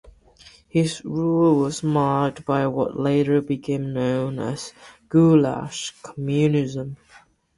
[0.67, 4.73] His rule was marked by what later became known as
[5.09, 6.97] 'Goulash Communism'.